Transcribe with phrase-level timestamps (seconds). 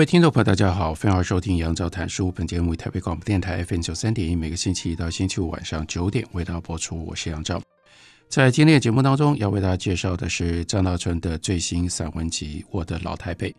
[0.00, 2.32] 各位听众朋友，大家好，欢迎收听杨照谈书。
[2.32, 7.04] 本节目为台北广播电台 FM 九三点一，每个星期一到星期五晚上九点为大家播出。
[7.04, 7.60] 我是杨照。
[8.26, 13.50] 在今天的节目当中，要为大家介绍的是张大春的最新散文集《我的老台北》。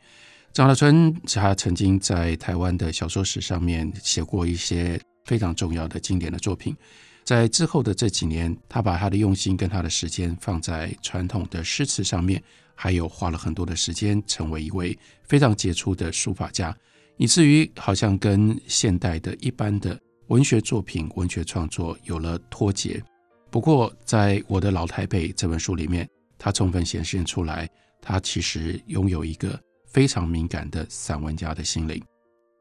[0.51, 6.75] 张大春他曾经在台湾的小说史上面写过一些非常重要的经典的作品，
[7.23, 12.41] 在之后的这几年，他把他的用心跟他的时间放在传统的诗词上面。
[12.75, 16.75] 还有花了很多的时间，成为一位非常杰出的书法家，
[17.17, 23.03] 以至于好像跟现代的一般的文学作品、文学创作有了脱节。
[23.49, 27.69] 不过，在我的老台北这本书里面，他充分显现出来，
[28.01, 32.01] 他其实拥有一个非常敏感的散文家的心灵。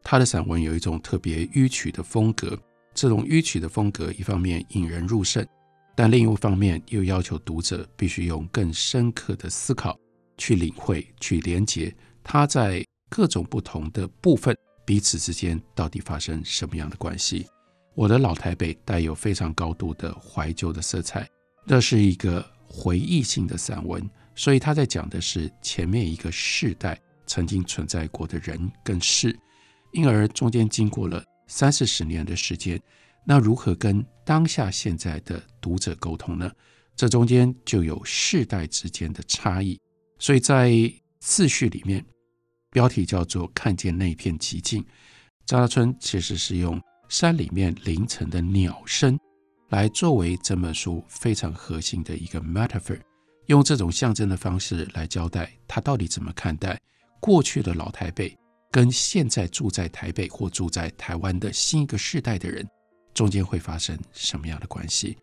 [0.03, 2.59] 他的散文有一种特别迂曲的风格，
[2.93, 5.47] 这种迂曲的风格，一方面引人入胜，
[5.95, 9.99] 但另一方面又要求读者必须用更深刻的思考。
[10.43, 17.47] 去领会、去连接，它在各种不同的部分彼此之间到底发生什么样的关系？
[17.95, 21.29] 我的老台北带有非常高度的怀旧的色彩，
[21.67, 29.39] 这是一个回忆性的散文，所以他在讲的是前面一个世代曾经存在过的人跟事，
[29.93, 32.81] 因而中间经过了三四十年的时间，
[33.25, 36.51] 那如何跟当下现在的读者沟通呢？
[36.97, 39.79] 这中间就有世代之间的差异。
[40.19, 40.73] 所以在
[41.21, 42.05] 次序里面，
[42.71, 44.83] 标题叫做《看见那片寂静》。
[45.47, 49.19] 张大春其实是用山里面凌晨的鸟声
[49.71, 53.01] 来作为这本书非常核心的一个 metaphor，
[53.47, 56.79] 用这种象征的方式来交代他到底怎么看待
[57.19, 58.37] 过去的老台北
[58.71, 62.67] 跟现在住在台北或住在台湾的新一个世代的人
[63.15, 65.17] 中间会发生什么样的关系。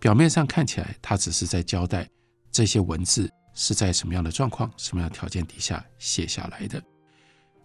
[0.00, 2.08] 表面上看起来，他只是在交代
[2.50, 3.30] 这些文字。
[3.60, 6.80] 是在什么样的状况、什么样的条件底下写下来的？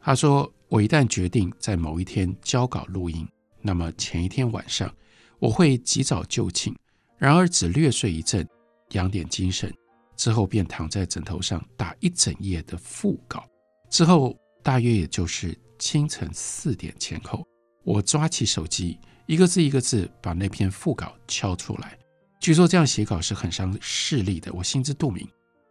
[0.01, 3.28] 他说：“我一旦决定在某一天交稿录音，
[3.62, 4.91] 那么前一天晚上
[5.38, 6.75] 我会及早就寝，
[7.16, 8.50] 然而只略睡一阵，
[8.94, 9.72] 养点精神，
[10.18, 13.47] 之后便躺在枕头上打一整夜的腹稿。
[13.91, 17.45] 之后大约也就是清晨四点前后，
[17.84, 21.97] 我抓起手机，一个字一个字把那篇副稿敲出来。
[22.39, 25.28] 据说这样写稿是很伤视力的，我心知肚明。”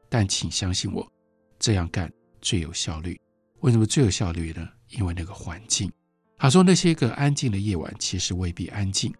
[0.09, 1.11] 但请相信我，
[1.59, 2.12] 这样干
[2.43, 3.19] 最有效率。
[3.61, 4.69] 为什么最有效率呢？
[4.91, 5.91] 因为那个环境。
[6.37, 9.11] 他说，那些个安静的夜晚其实未必安静。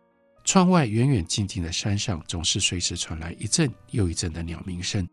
[0.45, 5.09] 窗外远远近近的山上总是随时传来一阵又一阵的鸟鸣声。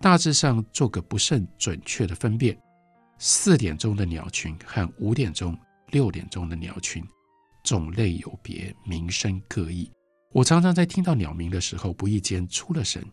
[0.00, 2.56] 大致上做个不甚准确的分辨：
[3.18, 5.58] 四点钟的鸟群和五点钟、
[5.90, 7.02] 六点钟的鸟群，
[7.66, 9.90] 种类有别，名声各异。
[10.30, 13.04] 我常常在听到鸟鸣的时候，不意间出了神，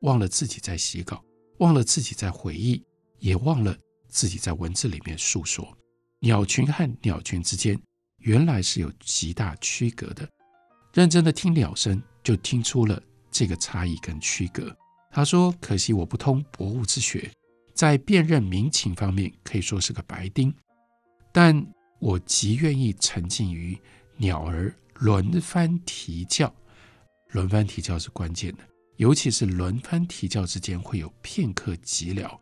[0.00, 1.24] 忘了自己在写稿。
[1.58, 2.82] 忘了自己在回忆，
[3.18, 3.76] 也忘了
[4.08, 5.76] 自己在文字里面诉说。
[6.20, 7.78] 鸟群和鸟群之间
[8.18, 10.26] 原来是有极大区隔的。
[10.94, 13.00] 认真的听鸟声，就听出了
[13.30, 14.74] 这个差异跟区隔。
[15.12, 17.30] 他说：“可惜我不通博物之学，
[17.74, 20.54] 在辨认民情方面可以说是个白丁，
[21.30, 21.62] 但
[21.98, 23.78] 我极愿意沉浸于
[24.20, 26.54] 鸟儿轮番啼叫。
[27.30, 28.58] 轮番啼叫是关键的。”
[28.98, 32.38] 尤其是轮番啼叫之间会有片刻寂寥，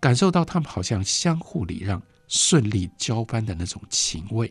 [0.00, 4.50] 感受到他们好像相互礼让、顺利交班的那种情味。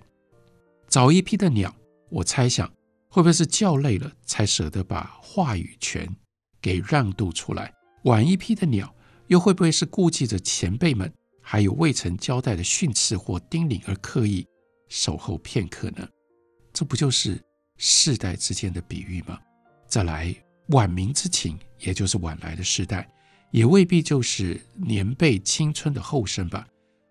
[0.88, 1.76] 早一批的鸟，
[2.12, 2.72] 我猜想
[3.10, 6.08] 会不会是叫累了才舍得把话语权
[6.62, 7.74] 给让渡出来？
[8.04, 8.94] 晚一批的鸟，
[9.26, 11.12] 又会不会是顾忌着前辈们
[11.42, 14.46] 还有未曾交代的训斥或叮咛而刻意
[14.88, 16.08] 守候片刻呢？
[16.80, 17.38] 这不就是
[17.76, 19.38] 世代之间的比喻吗？
[19.86, 20.34] 再来。
[20.68, 23.06] 晚明之情，也就是晚来的世代，
[23.52, 26.66] 也未必就是年辈青春的后生吧。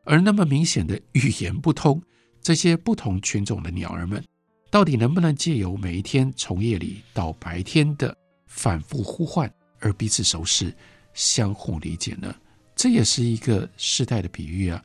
[0.04, 2.00] 而那么明显的语言不通，
[2.40, 4.24] 这些不同群种的鸟儿们，
[4.70, 8.16] 到底能不能借由每一天从夜里到白天的
[8.46, 10.74] 反复呼唤而彼此熟识、
[11.12, 12.34] 相互理解呢？
[12.74, 14.82] 这也是一个世代的比喻啊。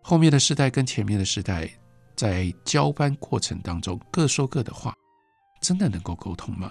[0.00, 1.70] 后面的世代跟前面的世代
[2.16, 4.94] 在交班过程当中各说各的话，
[5.60, 6.70] 真的能够沟通吗？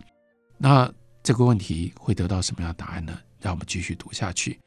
[0.57, 0.93] 那？
[1.25, 3.17] 这个问题会得到什么样的答案呢？
[3.39, 4.59] 让我们继续读下去。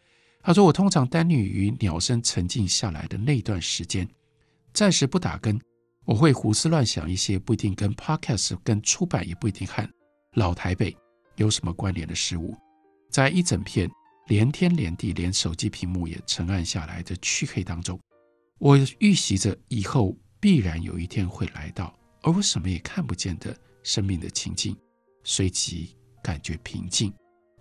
[0.42, 4.08] 他说：“我通常耽溺于鸟声沉静下来的那段时间，
[4.72, 5.60] 暂时不打更。
[6.06, 9.86] 我会胡思乱想一些不一定跟 Podcast、跟出版，也不一定和
[10.32, 10.96] 老台北
[11.34, 12.56] 有什么关联的事物。
[13.10, 13.86] 在一整片
[14.28, 18.00] 连天连地，连手机屏幕也沉暗下来的黢黑当中，
[18.60, 20.16] 我预习着以后
[20.46, 23.52] 必然有一天会来到，而我什么也看不见的
[23.82, 24.76] 生命的情境，
[25.24, 27.12] 随即感觉平静。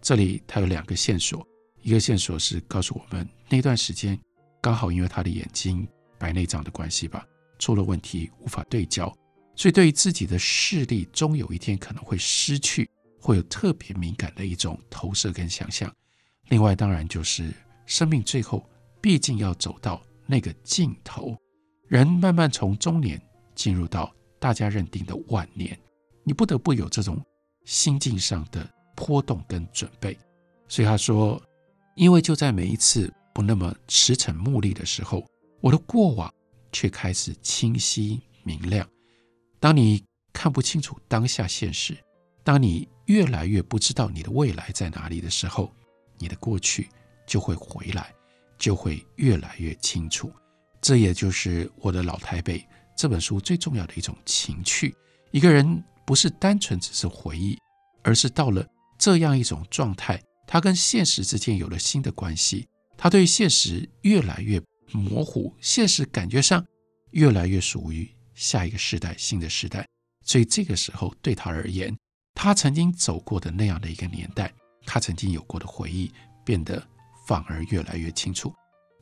[0.03, 1.43] 这里他有两个线索。”
[1.81, 4.15] 一个线索是告诉我们，那段时间
[4.61, 5.87] 刚好因为他的眼睛
[6.19, 7.27] 白内障的关系吧，
[7.57, 9.11] 出了问题，无法对焦，
[9.55, 12.87] 所以对于自己的视力终有一天可能会失去，
[13.19, 15.91] 会有特别敏感的一种投射跟想象。
[16.49, 17.51] 另外，当然就是
[17.87, 18.63] 生命最后
[19.01, 21.35] 毕竟要走到那个尽头，
[21.87, 23.21] 人慢慢从中年
[23.53, 25.77] 进入到大家认定的晚年，
[26.23, 27.23] 你不得不有这种
[27.63, 30.17] 心境上的波动跟准备。
[30.67, 31.41] 所以他说。
[31.97, 35.25] 因为就在每一次不那么驰骋目的的时候，
[35.61, 36.29] 我的过往
[36.69, 38.85] 却开始清晰明亮。
[39.61, 40.03] 当你
[40.33, 41.97] 看不清楚当下现实，
[42.43, 45.71] 当你越来越不知道你的未来在哪里的时候，
[46.17, 46.89] 你的过去
[47.25, 48.13] 就会回来，
[48.57, 50.29] 就会越来越清楚。
[50.85, 52.63] 这也就是我的老台北
[52.95, 54.95] 这本书最重要的一种情趣。
[55.31, 57.57] 一个人不是单纯只是回忆，
[58.03, 58.63] 而是到了
[58.95, 60.21] 这样一种状态。
[60.45, 64.61] 他跟现实之间有了新的关系，他对现实越来越
[64.91, 66.63] 模糊，现实感觉上
[67.13, 69.87] 越来越属于下一个时代、新的时代。
[70.23, 71.97] 所以这个时候对他而言，
[72.35, 74.53] 他曾经走过的那样的一个年代，
[74.85, 76.11] 他曾经有过的回忆，
[76.45, 76.79] 变得
[77.25, 78.53] 反而越来越清楚，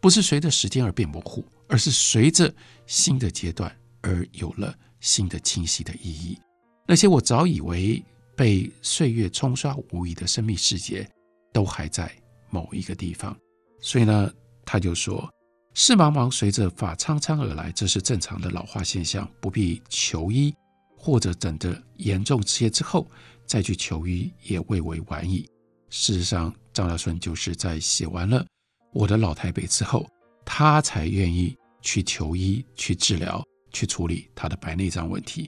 [0.01, 2.53] 不是随着时间而变模糊，而是随着
[2.85, 6.39] 新的阶段而有了新的清晰的意义。
[6.87, 8.05] 那些我早以为
[8.37, 11.09] 被岁月冲刷无遗的生命世界。
[11.53, 12.11] 都还在
[12.49, 13.37] 某一个地方，
[13.79, 14.33] 所以呢，
[14.65, 15.31] 他就说
[15.75, 20.51] ：“事茫茫随着发苍苍而来，这是正常的老化现象，不必求医，
[20.97, 23.07] 或者等得严重些之后
[23.45, 25.47] 再去求医，也未为晚矣。”
[25.91, 28.43] 事实上，张大顺就是在写完了
[28.91, 30.09] 《我的老台北》之后，
[30.43, 35.47] 他才愿意去求医、去治疗、去处理他的白内障问题。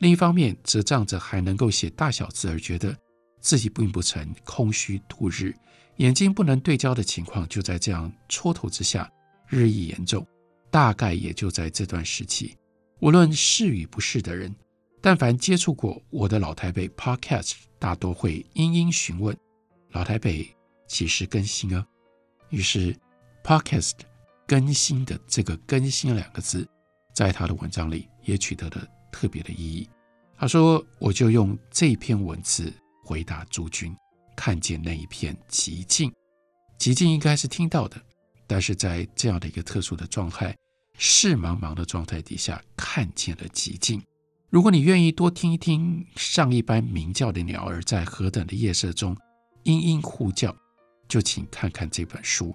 [0.00, 2.96] 另一方面，则仗着还能够写大小字而觉得。
[3.38, 5.54] 自己并不曾空虚度日，
[5.98, 9.08] 眼睛不能对焦的情况就在这样蹉跎之下
[9.46, 10.26] 日益严重。
[10.68, 12.56] 大概也就在这段时期，
[12.98, 14.52] 无论是与不是的人，
[15.00, 19.36] 但凡接触过我的老台北 Podcast，大多会殷殷询问：
[19.92, 20.44] 老台北
[20.88, 21.86] 几时更新啊？
[22.50, 22.96] 于是
[23.44, 23.92] Podcast
[24.46, 26.68] 更新的这个“更新”两个字，
[27.14, 29.88] 在他的文章里也取得了特别的意义。
[30.38, 32.72] 他说：“我就用这篇文字。”
[33.04, 33.96] 回答诸君，
[34.36, 36.12] 看见那一片寂静，
[36.76, 37.96] 寂静应该是听到的，
[38.48, 40.52] 但是在这样的一个特殊的状态，
[40.98, 44.02] 事茫茫的状态底下，看见了寂静。
[44.50, 49.16] 如果你愿意多听一听上一般鸣叫的鸟儿在何等的夜色中
[49.62, 50.52] 嘤嘤呼叫，
[51.06, 52.52] 就请看看这本书，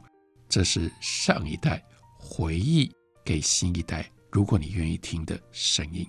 [0.51, 1.81] 这是上一代
[2.19, 2.91] 回忆
[3.23, 6.05] 给新一代，如果你愿意听的声音。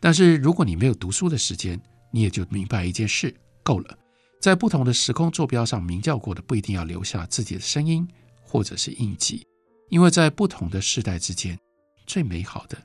[0.00, 3.32] 但是如果你没有读书的时间，你也就明白一件事。
[3.62, 3.98] 够了，
[4.40, 8.06] 在不同的时空坐标上鸣叫过的，不一定要留下自己的声音
[8.42, 9.46] 或者是印记，
[9.88, 11.56] 因为在不同的世代之间，
[12.06, 12.76] 最美好的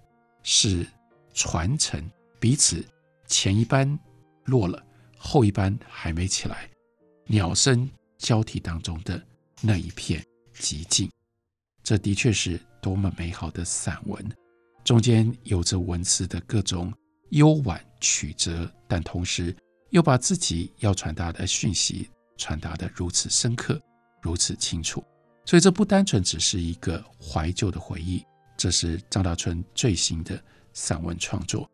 [0.43, 0.85] 是
[1.33, 2.07] 传承
[2.39, 2.85] 彼此
[3.27, 3.99] 前一班
[4.45, 4.83] 落了，
[5.17, 6.69] 后一班还没起来，
[7.25, 7.89] 鸟声
[8.19, 9.19] 交替当中的
[9.61, 11.09] 那一片极静，
[11.83, 14.23] 这的确是多么美好的散文，
[14.83, 16.93] 中间有着文字的各种
[17.29, 19.55] 幽婉曲折，但同时。
[19.91, 23.77] 又把自己要传达的讯息传达得如此深刻，
[24.21, 25.03] 如此清楚，
[25.43, 28.23] 所以这不单纯只是一个怀旧的回忆，
[28.55, 30.41] 这是张大春最新的
[30.71, 31.69] 散文创作。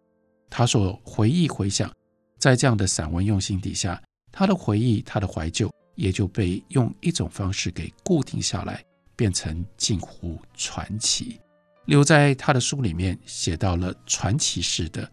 [0.50, 1.93] 他所回忆回想，
[2.39, 8.82] 在这样的散文用心底下，他的回忆，他的怀旧，也就被用一种方式给固定下来，
[9.16, 11.38] 变成近乎传奇。
[11.86, 15.10] 留在他的书里面写到了传奇式的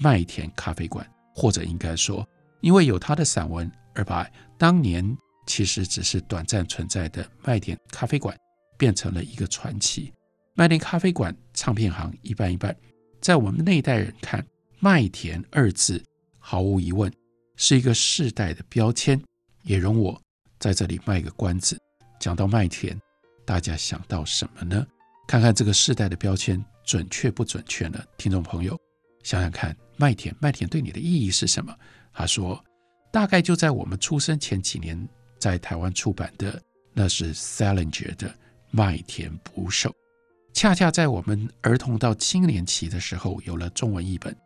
[0.00, 2.26] 麦田咖啡馆，或者应该说。
[2.60, 4.24] 因为有他的散文，而把
[4.56, 5.04] 当年
[5.48, 8.36] 其实只是短暂存在的麦田咖啡馆
[8.78, 10.12] 变成了一个传奇。
[10.54, 12.74] 麦田咖啡馆唱片行一半一半，
[13.20, 14.46] 在我们那一代人看，
[14.78, 16.00] 麦田二字
[16.38, 17.12] 毫无疑问
[17.56, 19.20] 是一个世代的标签。
[19.62, 20.20] 也容我
[20.58, 21.78] 在这里卖个关子，
[22.20, 22.98] 讲到麦田，
[23.44, 24.86] 大家想到什么呢？
[25.28, 28.02] 看看这个世代的标签准确不准确呢？
[28.16, 28.78] 听众朋友，
[29.22, 31.74] 想想看，麦田，麦田对你的意义是什么？
[32.12, 32.62] 他说
[33.10, 36.60] ：“大概就在我们出生前几年，在台湾出版的
[36.92, 38.28] 那是 Salinger 的
[38.70, 39.90] 《麦田捕手》。
[40.52, 44.36] 恰恰在我们儿童到青年期的时候，有了中文译本，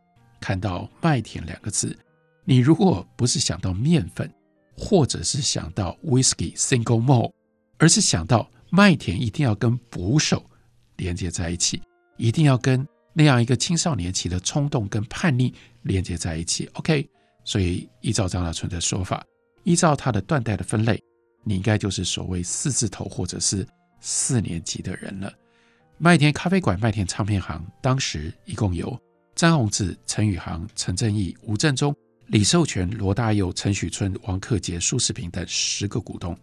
[0.41, 1.99] 看到“麦田”两个字，
[2.45, 4.33] 你如果不是想到面粉，
[4.77, 7.33] 或者是想到 Whisky Single Malt，
[7.79, 10.45] 而是想到麦田一定要跟捕手
[10.97, 11.83] 连接在一起，
[12.17, 16.69] 一定要跟那样一个青少年期的冲动跟叛逆连接在一起。
[16.75, 17.09] OK，
[17.45, 19.25] 所以依照张大春的说法，
[19.65, 21.03] 依照他的断代的分类，
[21.45, 23.67] 你应该就是所谓四字头或者是
[24.01, 25.33] 四年级的人了。
[25.99, 29.01] 麦田咖啡馆、麦田唱片行，当时一共有
[29.35, 31.97] 詹宏志、陈宇航、陈正义、吴振中、
[32.29, 36.37] 李寿全、罗大佑、陈许春、王克杰、苏世平等十个股东。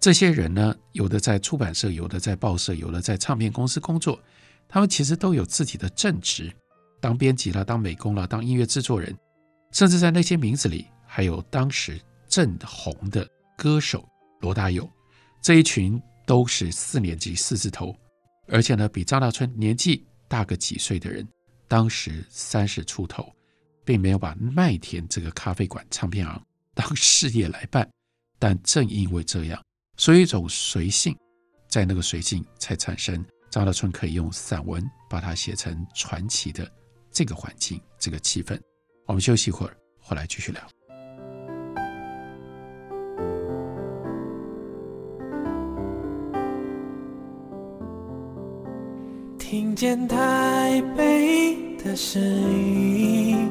[0.00, 4.20] 这些人呢，有的在出版社，有的在报社，有的在唱片公司工作。
[4.66, 6.52] 他们其实都有自己的正职，
[7.00, 9.16] 当编辑了，当美工了，当音乐制作人，
[9.72, 14.04] 甚至在那些名字里还有当时正红的歌手
[14.40, 14.88] 罗大佑。
[15.42, 17.94] 这一群都是四年级四字头。
[18.48, 21.26] 而且呢，比张大春年纪大个几岁的人，
[21.68, 23.32] 当时三十出头，
[23.90, 26.40] 并没有把麦田这个咖啡馆、唱片行
[26.74, 27.90] 当事业来办。
[28.38, 29.60] 但正因为这样，
[29.96, 31.12] 所以一种随性，
[31.66, 36.70] 在那个随性才产生张大春可以用散文把它写成传奇的
[37.10, 38.56] 这个环境、这个气氛。
[39.06, 40.62] 我们休息一会儿，回来继续聊。
[49.36, 53.50] 听见台北的声音，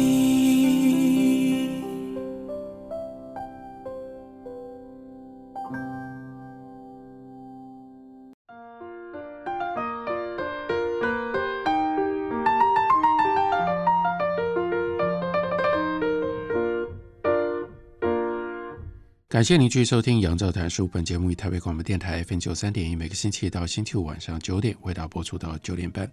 [19.31, 20.85] 感谢您继续收听《杨照谈书》。
[20.89, 26.05] 本节目以台北广播电台 FM 九三点一，每个星期一到星期五晚上九点为大家播出到九点半。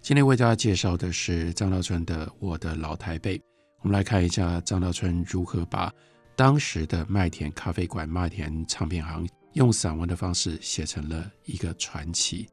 [0.00, 3.36] 今天为大家介绍的是张道春的《我的老台北》。
[3.80, 5.92] 我们来看一下张道春如何把
[6.36, 12.48] 当时的麦田咖啡馆、麦田唱片行用散文的方式写成了一个传奇。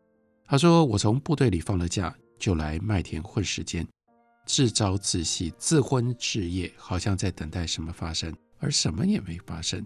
[0.48, 3.88] 他说：“我从部队里放了假，就来麦田混时间，
[4.48, 9.86] 自朝自夕，自昏至夜，好像在等待什么发生，而什么也没发生。”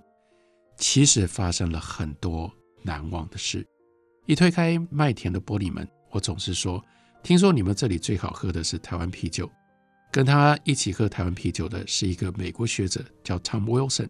[0.84, 3.66] 其实发生了很多难忘的事。
[4.26, 6.84] 一推开麦田的玻璃门，我总是说
[7.24, 9.50] ：“听说你们这里最好喝的是台湾啤酒。”
[10.12, 14.10] 跟他一起喝台湾啤酒的是一个美国学者，叫 Tom Wilson。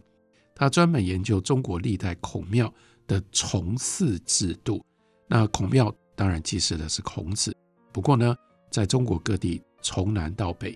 [0.56, 2.74] 他专门研究中国历代孔庙
[3.06, 4.84] 的崇祀制度。
[5.28, 7.56] 那孔庙当然祭祀的是孔子，
[7.92, 8.36] 不过呢，
[8.72, 10.76] 在中国各地从南到北，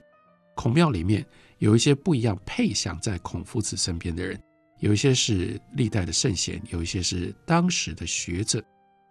[0.53, 1.25] 孔庙里面
[1.57, 4.39] 有一些不一样配享在孔夫子身边的人。
[4.79, 8.63] 有一些是历代的圣贤，有一些是当时的学者。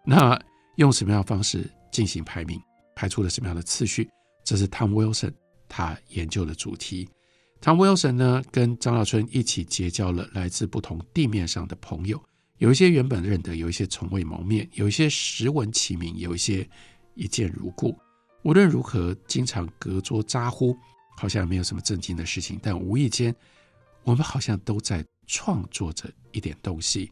[0.04, 0.38] 那
[0.76, 2.60] 用什么样的方式进行排名，
[2.94, 4.08] 排出了什么样的次序？
[4.44, 5.32] 这是 Tom Wilson
[5.68, 7.08] 他研究的主题。
[7.60, 12.22] Tom Wilson 呢，跟张大春一起结交了来自不同地面上的朋友，
[12.58, 16.68] 有一些原本认得，有一些从未谋面，有一些时闻其名，有一些
[17.14, 17.98] 一见如故。
[18.44, 20.76] 无论如何，经常隔桌咋呼，
[21.16, 23.34] 好像没有什么正经的事情，但无意间，
[24.04, 25.04] 我们好像都在。
[25.26, 27.10] 创作着一点东西，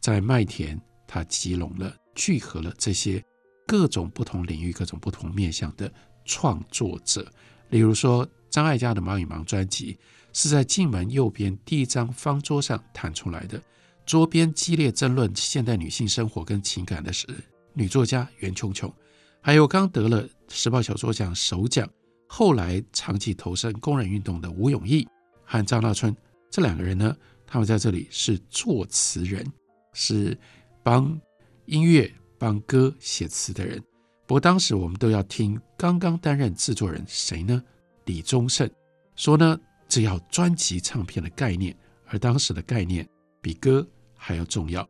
[0.00, 3.22] 在麦田，他集拢了、聚合了这些
[3.66, 5.92] 各种不同领域、各种不同面向的
[6.24, 7.30] 创作者。
[7.70, 9.98] 例如说，张艾嘉的《忙与忙》专辑
[10.32, 13.60] 是在进门右边第一张方桌上弹出来的。
[14.04, 17.26] 桌边激烈争论现代女性生活跟情感的是
[17.72, 18.92] 女作家袁琼琼，
[19.40, 21.88] 还有刚得了时报小说奖首奖，
[22.28, 25.04] 后来长期投身工人运动的吴永义
[25.44, 26.16] 和张大春
[26.48, 27.16] 这两个人呢。
[27.46, 29.46] 他们在这里是作词人，
[29.92, 30.36] 是
[30.82, 31.18] 帮
[31.66, 33.82] 音乐、帮歌写词的人。
[34.26, 37.62] 不过当时我们都要听刚刚担任制作人谁呢？
[38.06, 38.68] 李宗盛
[39.14, 41.76] 说呢，这要专辑唱片的概念，
[42.06, 43.08] 而当时的概念
[43.40, 43.86] 比歌
[44.16, 44.86] 还要重要。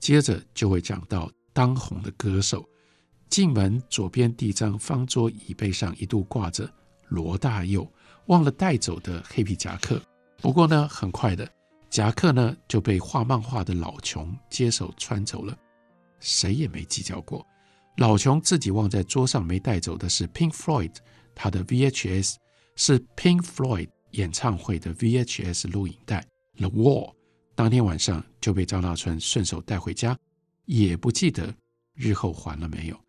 [0.00, 2.68] 接着就会讲到当红的歌手，
[3.30, 6.68] 进门左边第一张方桌椅背上一度挂着
[7.08, 7.90] 罗大佑
[8.26, 10.02] 忘了带走的黑皮夹克。
[10.38, 11.48] 不过呢，很快的。
[11.94, 15.56] 夹克呢就被画漫画的老琼接手穿走了，
[16.18, 17.46] 谁也没计较过。
[17.98, 20.92] 老琼自己忘在桌上没带走的是 Pink Floyd
[21.36, 22.34] 他的 VHS，
[22.74, 26.20] 是 Pink Floyd 演唱会的 VHS 录影带
[26.58, 27.10] 《The Wall》
[27.54, 30.18] 当天晚上就被张大春顺手带回家，
[30.64, 31.54] 也不记得
[31.94, 33.00] 日后还了没有。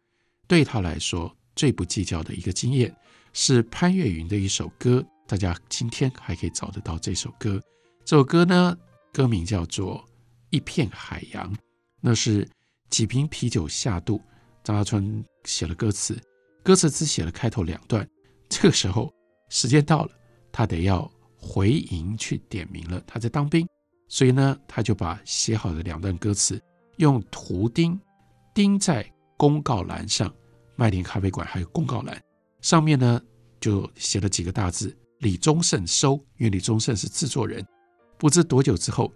[0.47, 2.95] 对他来说，最不计较的一个经验
[3.33, 7.59] 是潘越云的一首歌，大家今天还可以找得到这首歌。
[8.05, 8.77] 这首歌呢，
[9.11, 9.97] 歌名叫做
[10.51, 11.51] 《一片海洋》，
[11.99, 12.47] 那是
[12.87, 14.21] 几瓶啤酒下肚，
[14.63, 16.15] 张大春写了歌词，
[16.63, 18.07] 歌词只写了开头两段。
[18.47, 19.11] 这个时候
[19.49, 20.11] 时间到了，
[20.51, 23.01] 他得要回营去点名了。
[23.07, 23.67] 他在当兵，
[24.07, 26.61] 所以呢，他就把写好的两段歌词
[26.97, 27.99] 用图钉
[28.53, 29.03] 钉在
[29.35, 30.31] 公告栏上。
[30.75, 32.21] 麦田咖啡馆还有公告栏
[32.61, 33.19] 上面呢，
[33.59, 37.65] 就写了几个大字：“李宗盛收。”因为李宗盛是制作人。
[38.17, 39.11] 不知多久之后，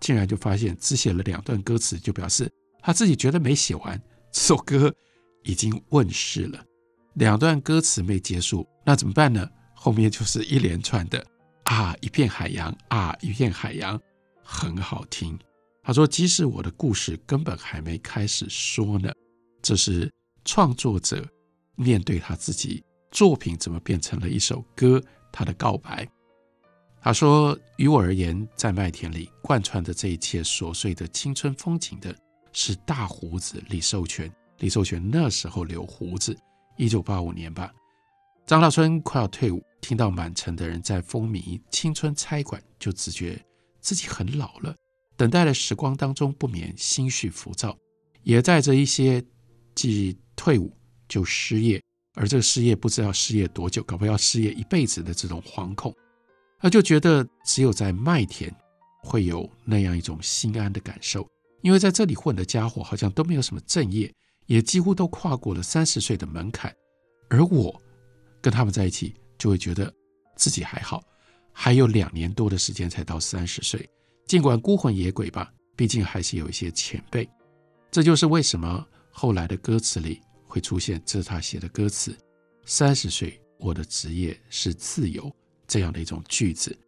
[0.00, 4.00] 竟然就发现只写了两段歌词，就表示他自己觉得没写完，
[4.32, 4.94] 这首歌
[5.42, 6.64] 已经问世了。
[7.14, 9.48] 两段歌词没结束，那怎么办呢？
[9.74, 11.24] 后面就是一连串的
[11.64, 14.00] 啊，一片海洋啊，一片海洋，
[14.42, 15.38] 很好听。
[15.82, 19.12] 他说：“即使我的故事根本还没开始说呢，
[19.62, 20.10] 这是。”
[20.46, 21.26] 创作者
[21.74, 26.06] 面对他自己作品怎么变成了一首歌，他的告白。
[27.04, 32.16] 他说：“于我而言，在麦田里贯穿着这一切琐碎的青春风景的
[32.54, 34.32] 是大胡子李寿全。
[34.60, 36.34] 李寿全那时候留胡子，
[36.78, 37.70] 一九八五年吧。
[38.46, 43.38] 张大春快要退伍，听到满城的人在风靡青春差馆，就自觉
[43.82, 44.74] 自己很老了。
[45.14, 47.76] 等待的时光当中，不免心绪浮躁，
[48.22, 49.22] 也带着一些
[49.74, 50.76] 既。”退伍
[51.08, 51.80] 就失业，
[52.14, 55.94] 而这个失业不知道失业多久，搞不好要失业一辈子的这种惶恐，
[56.64, 58.50] 他就觉得只有在麦田
[59.02, 61.28] 会有那样一种心安的感受，
[61.60, 64.10] 因为在这里混的家伙好像都没有什么正业，
[64.46, 66.74] 也几乎都跨过了三十岁的门槛，
[67.28, 67.78] 而我
[68.40, 69.92] 跟他们在一起，就会觉得
[70.36, 71.04] 自己还好，
[71.52, 73.86] 还有两年多的时间才到三十岁，
[74.26, 77.28] 尽管孤魂野鬼吧，毕竟还是有一些前辈，
[77.90, 78.86] 这就是为什么。
[79.10, 82.16] 后来的歌词里会出现，这是他写的歌词
[82.64, 85.30] ：“三十岁，我的职业是自由。”
[85.74, 86.78] 这样的一种句子。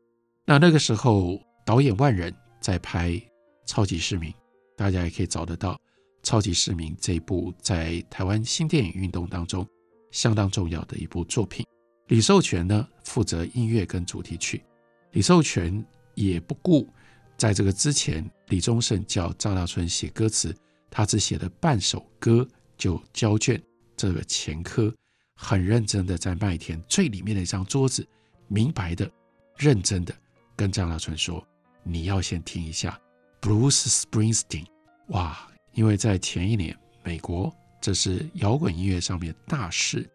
[0.44, 3.10] 那那个时候，导演万人在拍
[3.66, 4.30] 《超级市民》，
[4.76, 5.74] 大家也可以找得到
[6.22, 9.66] 《超级市民》这一部在台湾新电影运动当中
[10.12, 11.66] 相当重要的一部作品。
[12.06, 14.62] 李寿全呢，负责音乐跟主题曲。
[15.10, 16.88] 李寿全也不顾
[17.36, 20.54] 在这个之前，李宗盛叫张大春写歌词。
[20.92, 22.46] 他只写了半首歌
[22.78, 23.60] 就交卷，
[23.96, 24.94] 这个前科
[25.34, 28.06] 很认真的在麦田最里面的一张桌子，
[28.48, 29.10] 明白的、
[29.56, 30.14] 认真的
[30.54, 31.46] 跟张大春说
[31.82, 33.00] ：“你要先听一下
[33.40, 34.66] Bruce Springsteen。”
[35.08, 40.08] 哇，因为在前一年美国这是摇滚音乐上面大事，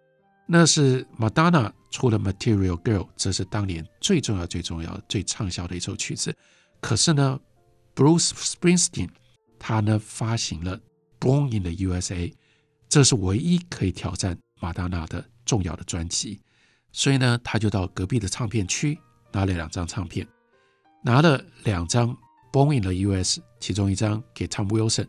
[0.46, 6.36] 那是 Madonna 出了 Material Girl，这是当年最重要、最重要、最畅销的一首曲子。
[6.80, 7.40] 可是呢
[7.96, 9.10] ，Bruce Springsteen。
[9.64, 10.76] 他呢发行了
[11.20, 12.28] 《Born in the USA》，
[12.90, 16.42] 这是唯一可以挑战 Madonna 的重要的专辑，
[16.92, 18.98] 所以呢，他就到隔壁的唱片区
[19.32, 20.28] 拿了两张唱片，
[21.04, 22.10] 拿了两张
[22.52, 25.08] 《Born in the US》，其中一张给 Tom Wilson，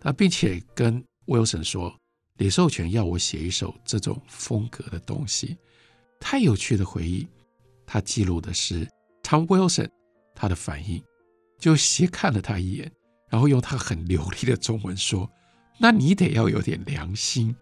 [0.00, 1.94] 他并且跟 Wilson 说，
[2.36, 5.56] 李寿全要我写一首这种风格的东西，
[6.20, 7.26] 太有趣的回忆，
[7.86, 8.86] 他记录的是
[9.22, 9.88] Tom Wilson
[10.34, 11.02] 他的反应，
[11.58, 12.92] 就斜看了他一眼。
[13.28, 15.28] 然后用他很流利的中文说
[15.80, 17.54] ：“那你得要有点良心。”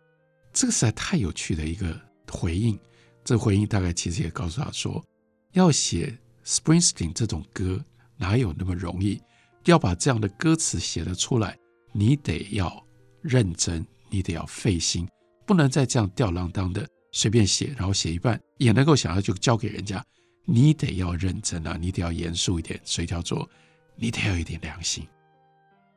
[0.52, 1.98] 这个实在太有趣的一个
[2.30, 2.78] 回应。
[3.24, 5.02] 这回应大概其实也告诉他说
[5.52, 7.82] ：“要写 Springsteen 这种歌
[8.16, 9.20] 哪有那么容易？
[9.64, 11.56] 要把这样的歌词写得出来，
[11.92, 12.84] 你得要
[13.22, 15.08] 认真，你得要费心，
[15.46, 20.04] 不能再这样吊儿郎当的随便写，然后写一半也能够想要就交给人家。
[20.44, 22.78] 你得要认真啊，你得要严肃一点。
[22.84, 23.48] 所以叫做
[23.96, 25.06] 你得要一点良心。”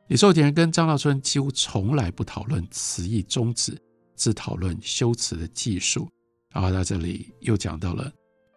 [0.08, 3.78] 李寿田跟张大春几乎从来不讨论词义宗旨，
[4.16, 6.08] 只讨论修辞的技术。
[6.52, 8.10] 然后到这里又讲到了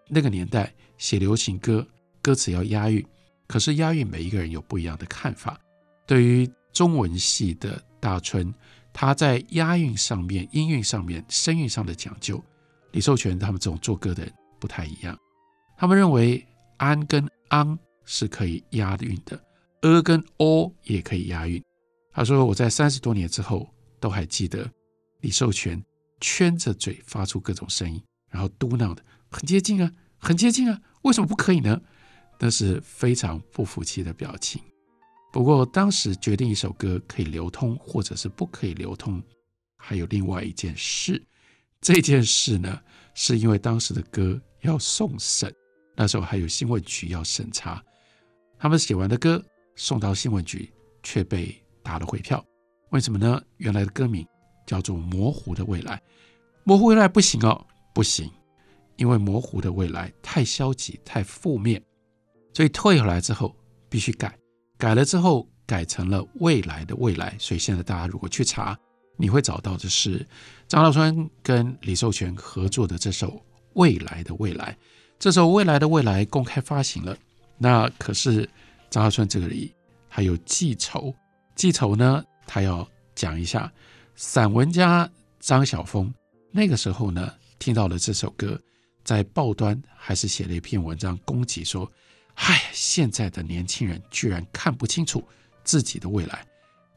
[0.08, 1.86] 那个年代写流行歌，
[2.22, 3.06] 歌词要押韵，
[3.48, 5.60] 可是押韵每一个人有不一样的看法。
[6.06, 8.54] 对于中文系的大春，
[8.94, 12.44] 他在押韵上面、音韵上面、声韵上的讲究，
[12.92, 15.18] 李寿全他们这种做歌的人不太一样。
[15.78, 16.46] 他们认为
[16.78, 19.42] 安跟昂是可以押韵的。
[19.82, 21.62] 呃跟哦也可以押韵。
[22.14, 23.68] 他说：“我在三十多年之后
[24.00, 24.70] 都还记得
[25.22, 25.82] 李寿全
[26.22, 31.82] 圈着嘴发出各种声音，然后嘟囔的很接近啊，很接近啊，为什么不可以呢？
[32.40, 34.62] 那是非常不服气的表情。
[35.34, 39.22] 不过当时决定一首歌可以流通或者是不可以流通，
[39.78, 41.22] 还有另外一件事。
[41.82, 42.80] 这件事呢，
[43.14, 45.54] 是因为当时的歌要送审，
[45.96, 47.84] 那时候还有新闻局要审查，
[48.58, 49.44] 他们写完的歌。”
[49.78, 50.70] 送到新闻局，
[51.02, 52.46] 却被打了回票。
[52.90, 53.42] 为什么呢？
[53.58, 54.28] 原来的歌名
[54.66, 55.96] 叫做《模糊的未来》，
[56.64, 58.30] 模糊未来不行哦，不行，
[58.96, 61.82] 因为模糊的未来太消极、太负面，
[62.54, 63.56] 所以退回来之后
[63.90, 64.38] 必须改，
[64.78, 67.36] 改了之后改成了未来的未来。
[67.40, 68.78] 所以现在大家如果去查，
[69.18, 70.26] 你会找到的是
[70.68, 73.28] 张大春跟李寿全合作的这首
[73.74, 74.72] 《未来的未来》。
[75.20, 77.16] 这首《未来的未来》公开发行了，
[77.58, 78.50] 那可是
[78.90, 79.74] 张大春这个里
[80.08, 81.14] 还有记仇，
[81.56, 82.24] 记仇呢？
[82.48, 83.72] 他要讲一下，
[84.16, 86.14] 散文家张晓风
[86.52, 88.60] 那个时候呢，听到了这首歌，
[89.04, 91.90] 在报端还是写了一篇文章攻击说
[92.36, 95.24] ：“唉，现在的年轻人居然看不清楚
[95.64, 96.46] 自己的未来。”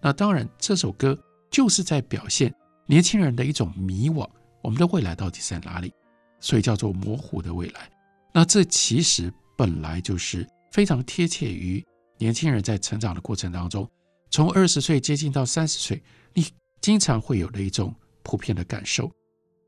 [0.03, 1.19] 那当然，这首歌
[1.51, 2.55] 就是在表现
[2.87, 4.29] 年轻人的一种迷惘，
[4.61, 5.93] 我们的未来到底在哪里？
[6.41, 7.91] 所以叫做模糊的未来。
[8.33, 11.83] 那这其实本来就是非常贴切于
[12.19, 13.89] 年轻人在成长的过程当中。
[14.31, 16.03] 从二十岁接近到三十岁，
[16.35, 16.45] 你
[16.85, 19.11] 经常会有的一种普遍的感受。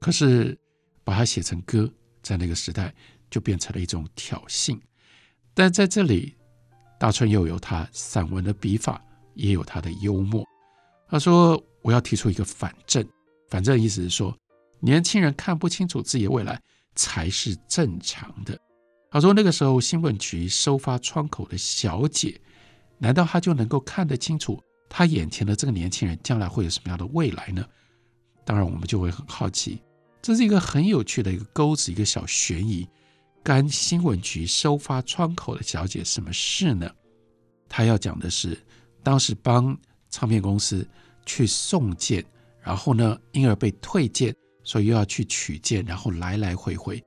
[0.02, 0.55] 可是
[1.02, 1.90] 把它写成歌，
[2.22, 2.94] 在那个时代
[3.31, 4.79] 就变成了一种挑衅。
[5.55, 6.37] 但在这里，
[7.00, 9.02] 大春又有他散文的笔法，
[9.33, 10.44] 也有他的幽默。
[11.09, 13.02] 他说：“我要提出一个反证，
[13.48, 14.37] 反证意思是说，
[14.79, 16.61] 年轻人看不清楚自己的未来
[16.96, 18.61] 才是正常的。”
[19.11, 22.38] 他说：“那个时候，新闻局收发窗口的小姐。”
[23.00, 24.62] 难道他就能够看得清楚
[24.98, 27.62] 他眼前的这个年轻人将来会有什么样的未来呢？
[28.46, 29.78] 当然，我们就会很好奇，
[30.22, 32.88] 这是一个很有趣的一个钩子，一个小悬疑。
[33.44, 36.90] 干新闻局收发窗口的小姐什么事呢？
[37.68, 38.59] 他要讲的是，
[39.02, 39.78] 当时帮
[40.09, 40.88] 唱片公司
[41.26, 42.24] 去送件，
[42.62, 47.04] 然后呢，因而被退件，所以又要去取件，然后来来回回。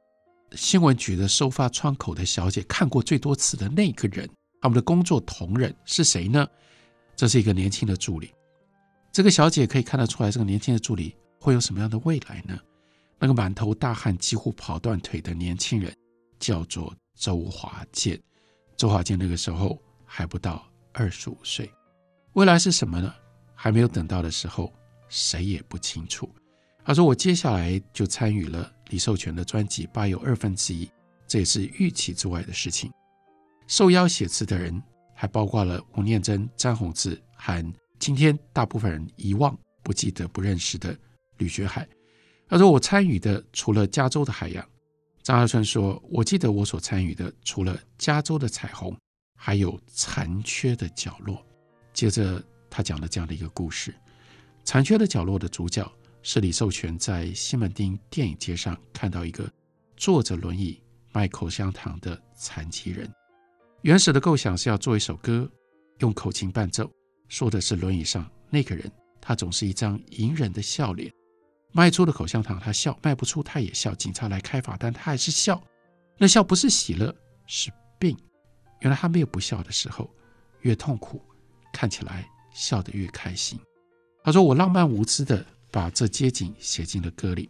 [0.51, 4.29] 新闻局的收发窗口的小姐看过最多次的那个人。
[4.61, 6.47] 他们的工作同仁是谁呢？
[7.19, 8.33] 这是一个年轻的助理。
[9.11, 12.57] 这个小姐可以看得出来，这个年轻的助理会有什么样的未来呢？
[13.19, 15.93] 那个满头大汗、几乎跑断腿的年轻人
[16.39, 18.17] 叫做周华健。
[18.77, 21.69] 周华健那个时候还不到二十五岁，
[22.35, 23.13] 未来是什么呢？
[23.53, 24.71] 还没有等到的时候，
[25.09, 26.33] 谁也不清楚。
[26.85, 30.85] 他说：“我接下来就参与了李寿全的专辑《八又二分之一》，
[31.27, 32.89] 这也是预期之外的事情。”
[33.67, 34.81] 受邀写词的人
[35.21, 39.53] 还包括了吴念真、詹宏志和今天大部分人遗忘、
[39.83, 40.97] 不记得、不认识的
[41.39, 41.85] 吕学海。
[42.47, 44.65] 他说：“我参与的除了加州的海洋。”
[45.21, 48.95] 张大春说：“我记得我所参与的除了加州的彩虹，
[49.35, 51.45] 还有残缺的角落。”
[51.91, 53.93] 接着他讲了这样的一个故事：
[54.63, 55.85] 残缺的角落的主角
[56.23, 59.51] 是李寿全在西门町电影街上看到一个
[59.97, 63.13] 坐着轮椅卖口香糖的残疾人。
[63.83, 65.49] 原始的构想是要做一首歌，
[65.99, 66.91] 用口琴伴奏，
[67.29, 71.09] 说的是轮椅上那个人，他总是一张隐忍的笑脸，
[71.71, 75.61] 卖出了口香糖他笑，卖不出他也笑，警察来开罚单他还是笑，
[76.17, 77.15] 那笑不是喜乐，
[77.47, 78.17] 是病。
[78.81, 80.13] 原来他没有不笑的时候，
[80.61, 81.21] 越痛苦，
[81.71, 83.57] 看起来笑得越开心。
[84.25, 87.49] 他说：“我浪漫无知的把这街景写进了歌里，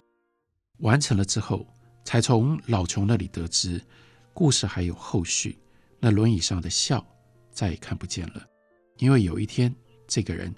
[0.77, 1.65] 完成了之后，
[2.05, 3.81] 才从老琼那里得知，
[4.31, 5.57] 故事还有后续。”
[5.99, 7.05] 那轮椅上的笑
[7.51, 8.45] 再也看不见了，
[8.97, 9.73] 因为有一天，
[10.07, 10.53] 这个人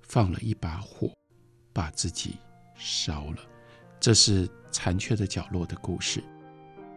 [0.00, 1.12] 放了一把火，
[1.72, 2.36] 把自己
[2.76, 3.38] 烧了。
[4.00, 6.22] 这是残缺的角落的故事，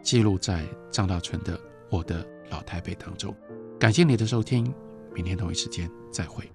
[0.02, 1.58] 记录在张大春的
[1.90, 3.34] 《我的老台北》当中。
[3.78, 4.72] 感谢你的收听，
[5.14, 6.50] 明天同一时间再会。